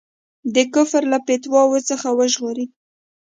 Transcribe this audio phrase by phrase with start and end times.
[0.55, 2.65] د کفر له فتواوو څخه وژغوري.